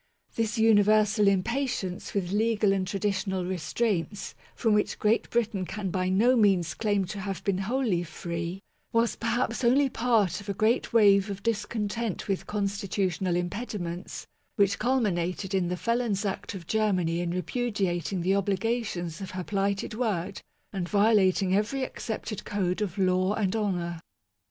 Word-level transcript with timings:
This 0.33 0.57
universal 0.57 1.27
impatience 1.27 2.15
with 2.15 2.31
legal 2.31 2.73
and 2.73 2.87
traditional 2.87 3.45
restraints, 3.45 4.33
from 4.55 4.73
which 4.73 4.97
Great 4.97 5.29
Britain 5.29 5.63
can 5.63 5.91
by 5.91 6.09
no 6.09 6.35
means 6.35 6.73
claim 6.73 7.05
to 7.05 7.19
have 7.19 7.43
been 7.43 7.59
wholly 7.59 8.01
free, 8.01 8.61
was 8.91 9.15
perhaps 9.15 9.63
only 9.63 9.89
part 9.89 10.41
of 10.41 10.49
a 10.49 10.55
great 10.55 10.91
wave 10.91 11.29
of 11.29 11.43
discon 11.43 11.87
tent 11.87 12.27
with 12.27 12.47
constitutional 12.47 13.35
impediments, 13.35 14.25
which 14.55 14.79
culmin 14.79 15.19
ated 15.19 15.53
in 15.53 15.67
the 15.67 15.77
felon's 15.77 16.25
act 16.25 16.55
of 16.55 16.65
Germany 16.65 17.19
in 17.19 17.29
repudiating 17.29 18.21
the 18.21 18.33
obligations 18.35 19.21
of 19.21 19.29
her 19.29 19.43
plighted 19.43 19.93
word 19.93 20.41
and 20.73 20.89
violating 20.89 21.53
every 21.55 21.83
accepted 21.83 22.43
code 22.43 22.81
of 22.81 22.97
law 22.97 23.35
and 23.35 23.55
honour. 23.55 23.99